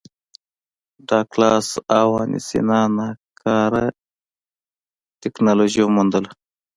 [1.07, 1.67] ډاګلاس
[1.97, 3.85] او وانسینا ناکاره
[5.21, 6.31] ټکنالوژي وموندله.